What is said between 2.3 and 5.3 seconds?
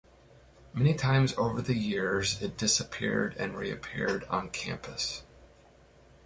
it disappeared and re-appeared on campus.